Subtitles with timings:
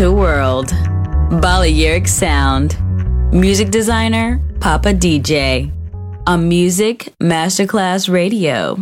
[0.00, 0.70] To world,
[1.42, 2.74] Balearic sound.
[3.34, 5.70] Music designer Papa DJ
[6.26, 8.76] on Music Masterclass Radio.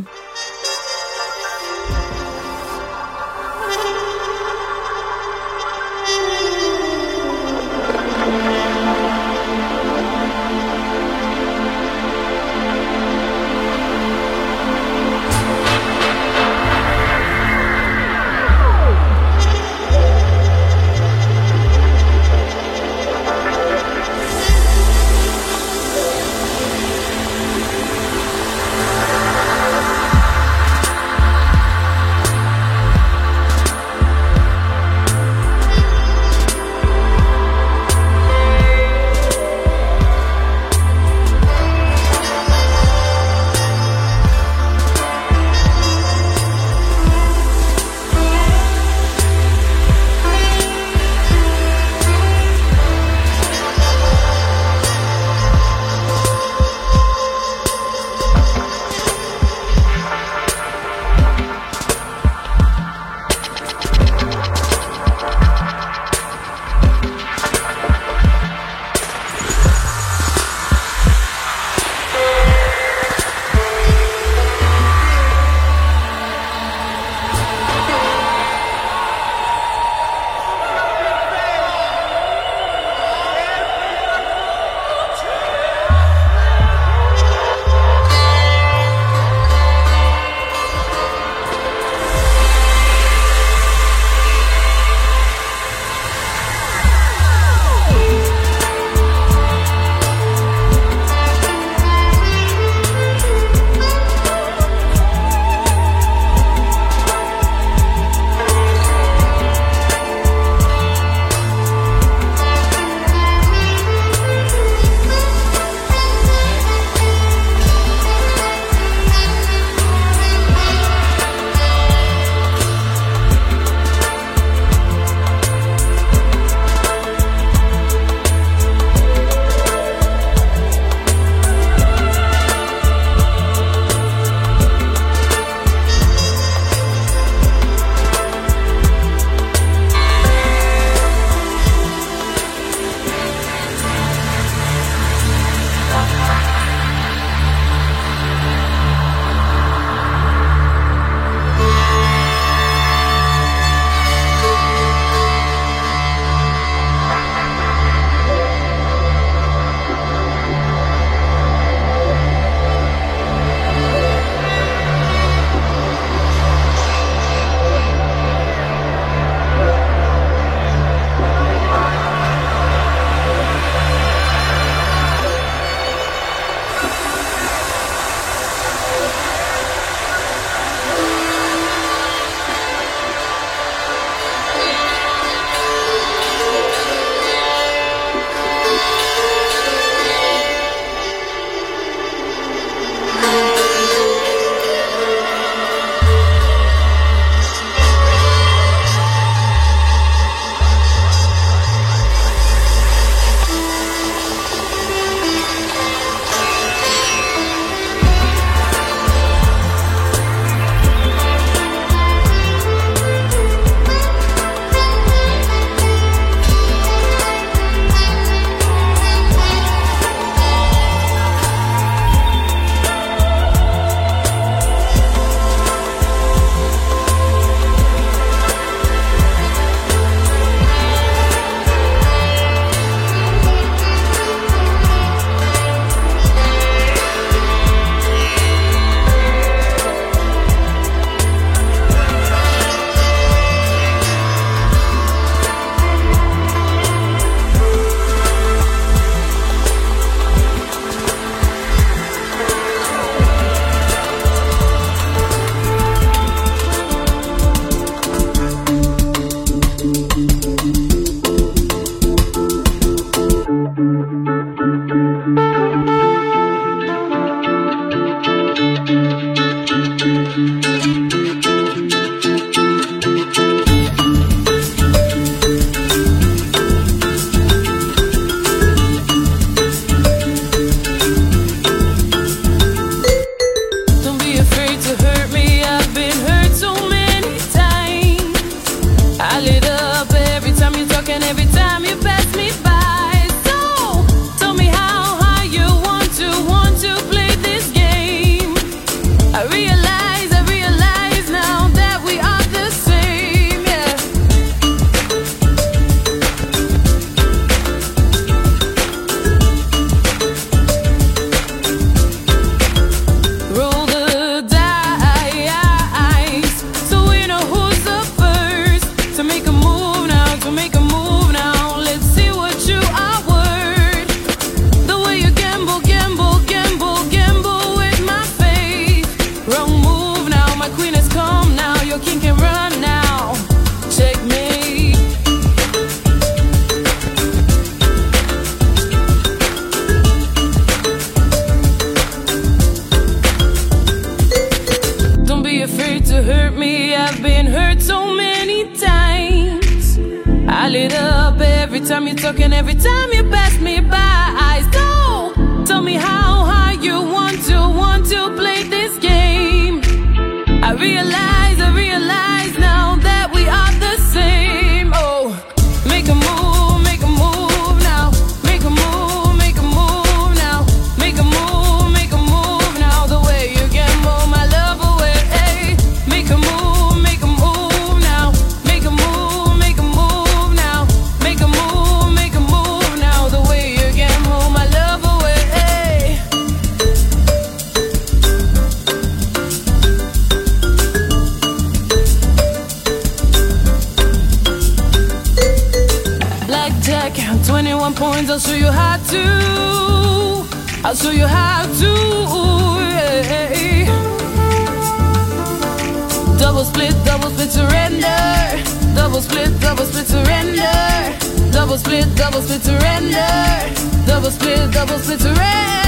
[414.28, 415.87] double split, double split, red.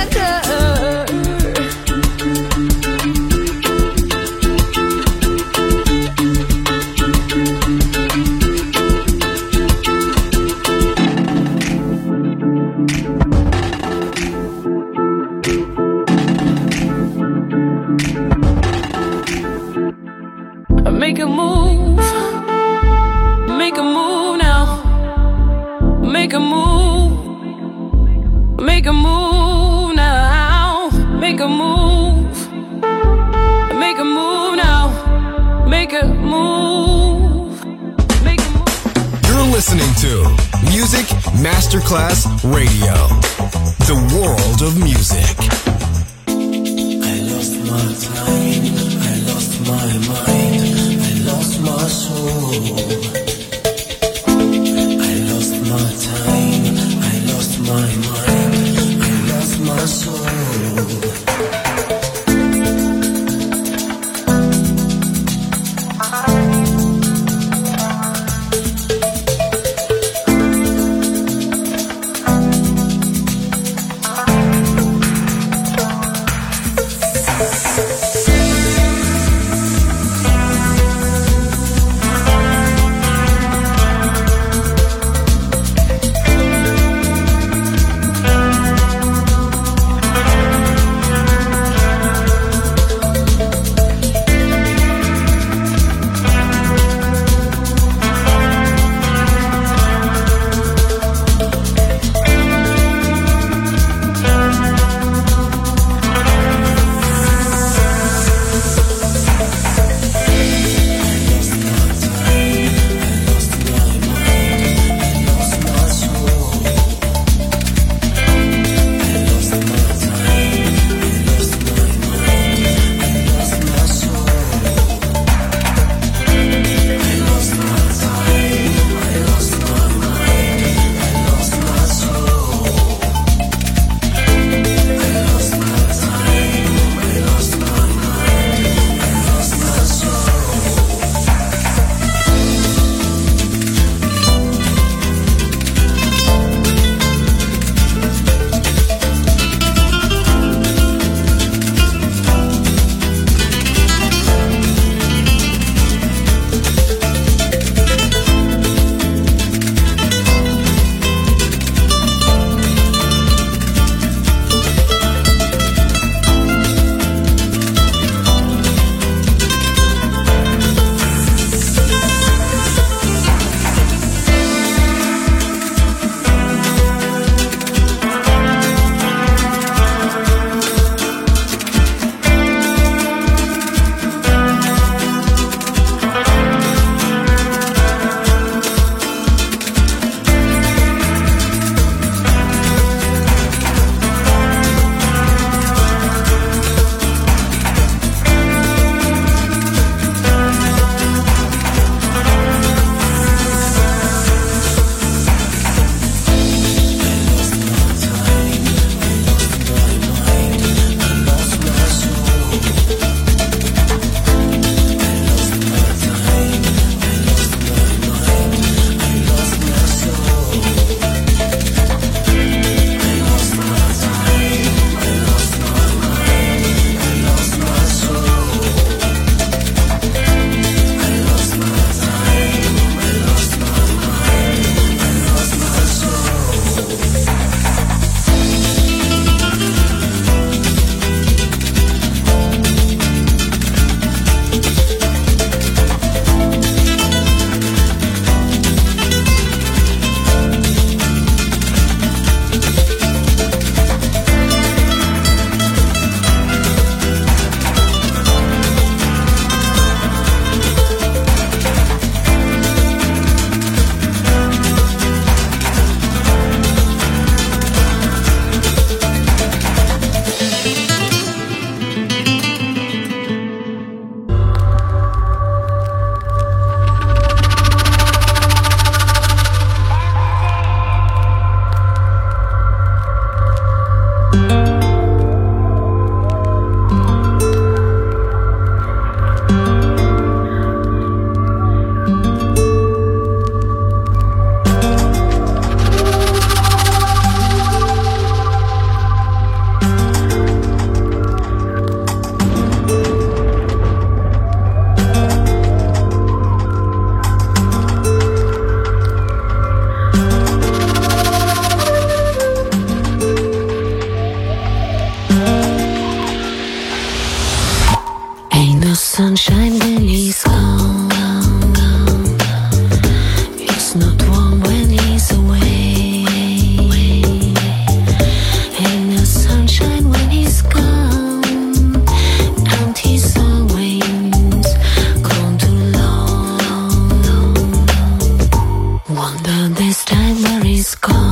[339.90, 341.29] This time where is gone.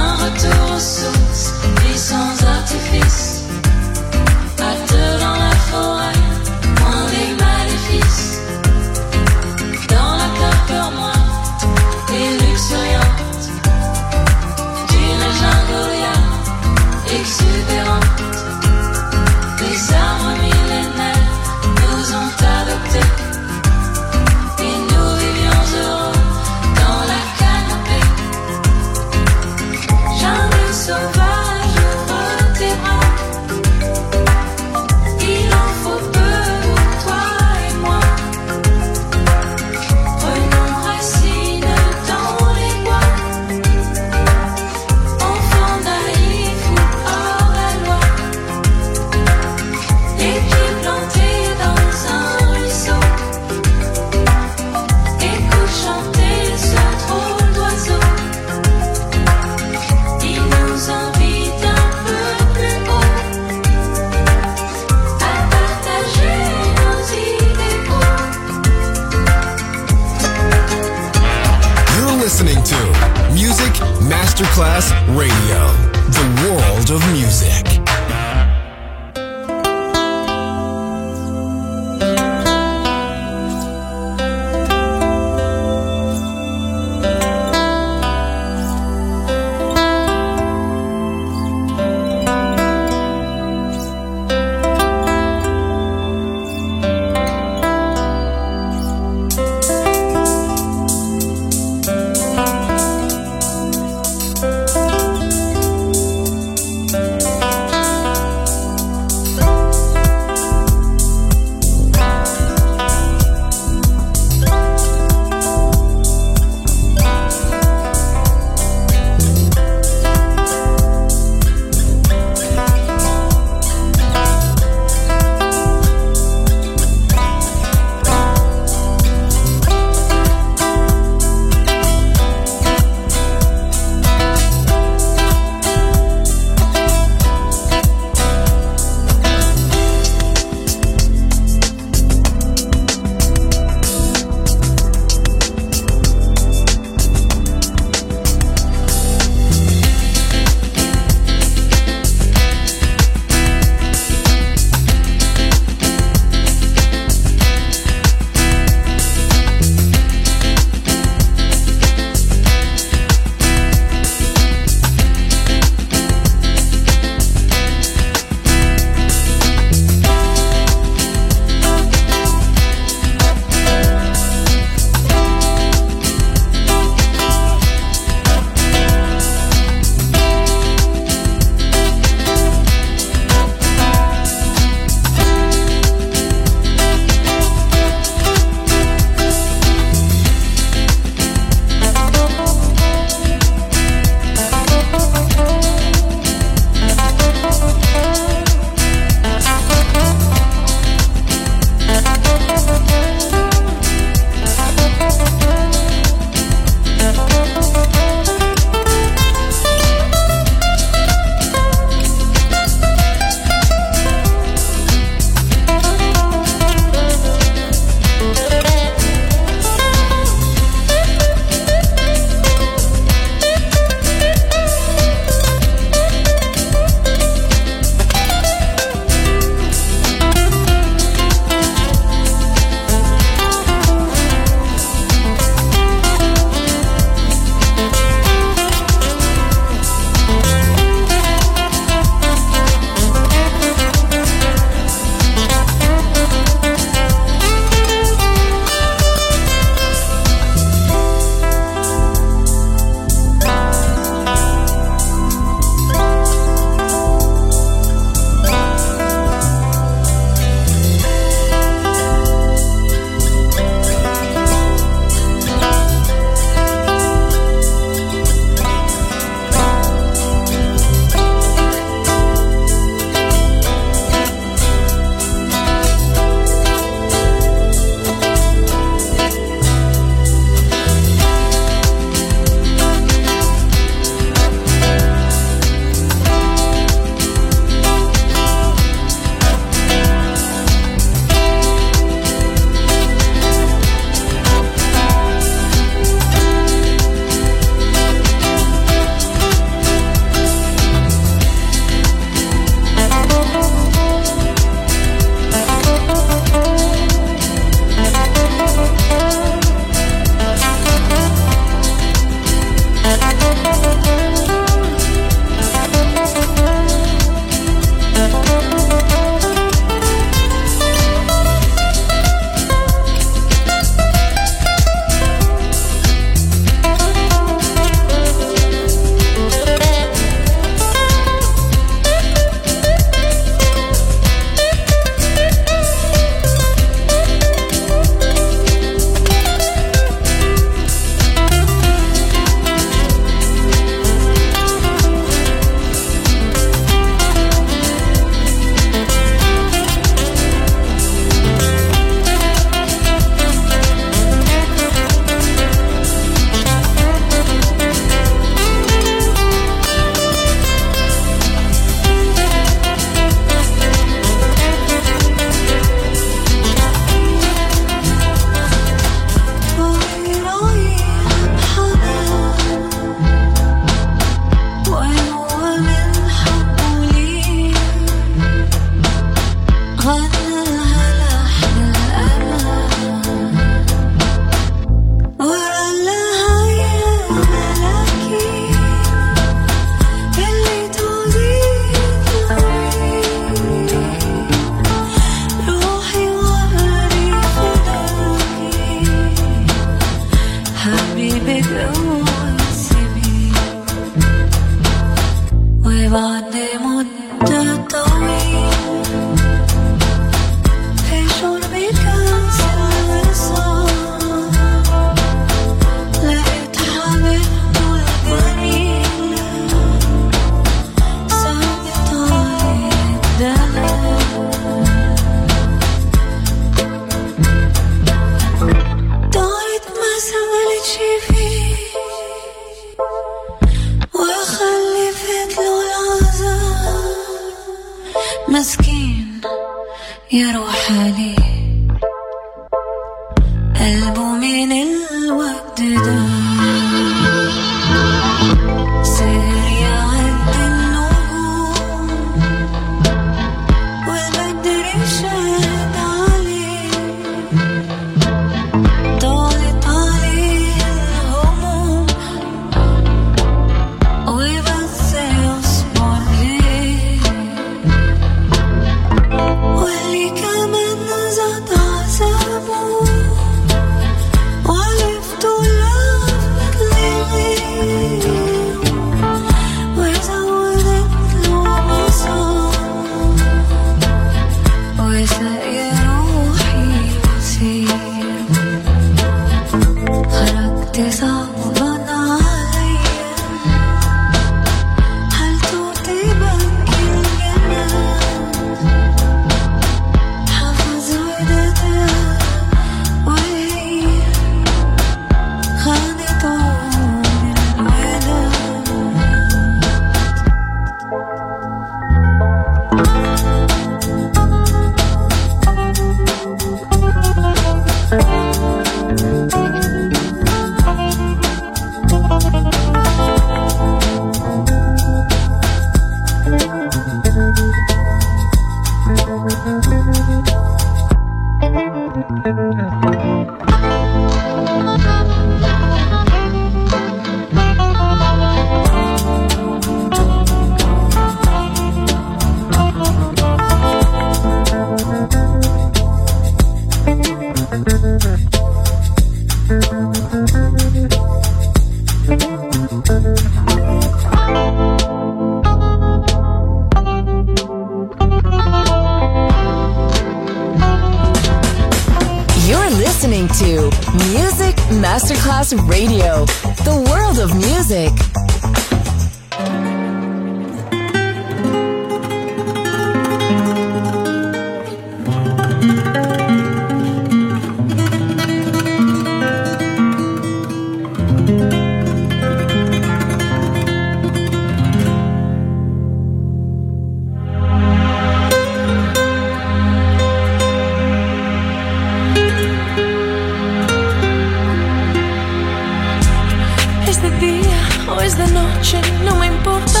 [597.30, 600.00] de día o es de noche, no me importa.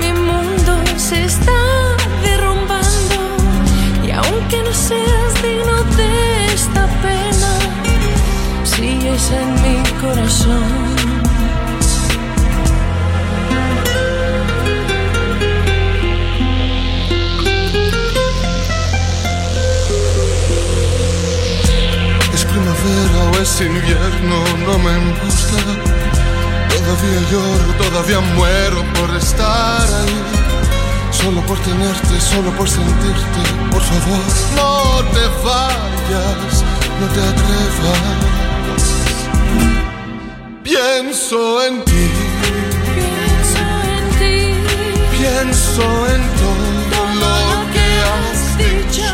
[0.00, 1.60] Mi mundo se está
[2.22, 3.16] derrumbando
[4.06, 7.50] y aunque no seas digno de esta pena,
[8.64, 10.93] sigues en mi corazón.
[23.44, 25.58] invierno no me gusta.
[26.70, 30.18] Todavía lloro, todavía muero por estar ahí.
[31.10, 33.40] Solo por tenerte, solo por sentirte.
[33.70, 34.24] Por favor,
[34.56, 36.64] no te vayas,
[37.00, 38.84] no te atrevas.
[40.62, 42.08] Pienso en ti.
[42.94, 43.62] Pienso
[43.94, 44.36] en ti.
[45.18, 45.82] Pienso
[46.14, 47.36] en todo lo
[47.74, 49.08] que has dicho.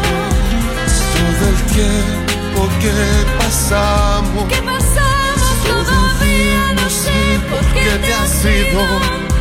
[1.17, 2.20] Todo el tiempo
[2.51, 4.45] tiempo que pasamos.
[4.49, 8.83] Que pasamos todavía no sé por qué te has ido.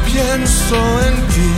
[0.05, 1.51] Pienso en ti.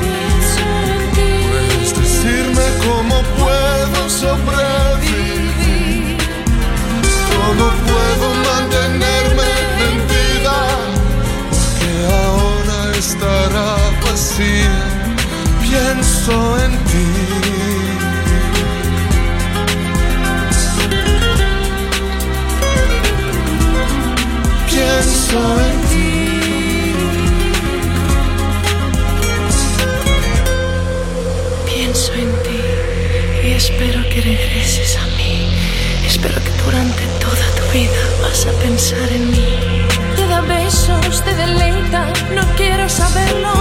[0.00, 1.30] Pienso en ti.
[1.50, 5.38] Puedes decirme cómo puedo sobrevivir.
[7.30, 9.50] Cómo puedo mantenerme
[9.86, 10.58] en vida.
[11.78, 11.92] Que
[12.22, 13.70] ahora estará
[14.04, 14.78] vacía.
[15.60, 17.87] Pienso en ti.
[33.44, 35.48] Y espero que regreses a mí.
[36.06, 39.58] Espero que durante toda tu vida vas a pensar en mí.
[40.16, 43.52] Te da besos, te deleita, no quiero saberlo.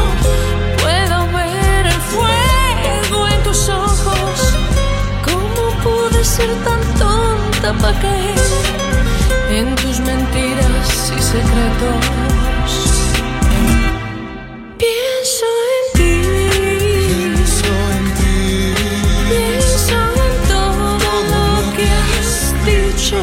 [0.81, 4.53] Puedo ver el fuego en tus ojos.
[5.23, 8.37] ¿Cómo pude ser tan tonta para caer
[9.51, 10.66] en tus mentiras
[11.15, 12.05] y secretos?
[14.77, 15.45] Pienso
[15.75, 16.15] en ti.
[16.57, 18.73] Pienso en ti.
[19.29, 20.97] Pienso en todo
[21.33, 23.17] lo que has dicho,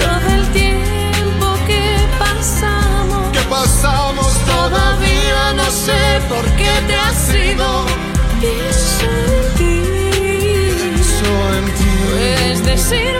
[0.00, 1.84] todo el tiempo que
[2.18, 3.28] pasamos.
[3.32, 4.32] ¿Qué pasamos?
[4.46, 7.86] Todavía no sé por qué te has ido.
[8.40, 9.74] Pienso en ti.
[10.20, 11.90] Pienso en ti.
[12.10, 13.19] Puedes decirme